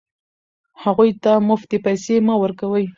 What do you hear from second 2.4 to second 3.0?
ورکوئ.